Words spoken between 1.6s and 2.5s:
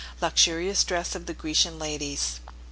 LADIES.